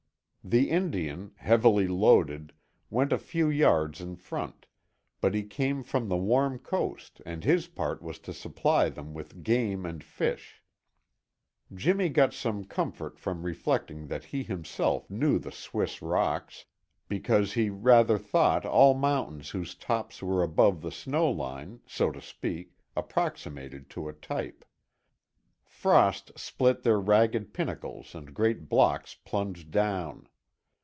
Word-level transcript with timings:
The 0.43 0.71
Indian, 0.71 1.33
heavily 1.37 1.87
loaded, 1.87 2.51
went 2.89 3.13
a 3.13 3.19
few 3.19 3.47
yards 3.47 4.01
in 4.01 4.15
front, 4.15 4.65
but 5.21 5.35
he 5.35 5.43
came 5.43 5.83
from 5.83 6.09
the 6.09 6.17
warm 6.17 6.57
coast 6.57 7.21
and 7.27 7.43
his 7.43 7.67
part 7.67 8.01
was 8.01 8.17
to 8.21 8.33
supply 8.33 8.89
them 8.89 9.13
with 9.13 9.43
game 9.43 9.85
and 9.85 10.03
fish. 10.03 10.63
Jimmy 11.71 12.09
got 12.09 12.33
some 12.33 12.63
comfort 12.65 13.19
from 13.19 13.43
reflecting 13.43 14.07
that 14.07 14.23
he 14.33 14.41
himself 14.41 15.11
knew 15.11 15.37
the 15.37 15.51
Swiss 15.51 16.01
rocks, 16.01 16.65
because 17.07 17.53
he 17.53 17.69
rather 17.69 18.17
thought 18.17 18.65
all 18.65 18.95
mountains 18.95 19.51
whose 19.51 19.75
tops 19.75 20.23
were 20.23 20.41
above 20.41 20.81
the 20.81 20.91
snow 20.91 21.29
line, 21.29 21.81
so 21.85 22.09
to 22.11 22.19
speak, 22.19 22.73
approximated 22.95 23.91
to 23.91 24.07
a 24.09 24.13
type. 24.13 24.65
Frost 25.63 26.31
split 26.35 26.81
their 26.81 26.99
ragged 26.99 27.53
pinnacles 27.53 28.15
and 28.15 28.33
great 28.33 28.67
blocks 28.67 29.13
plunged 29.13 29.69
down. 29.69 30.27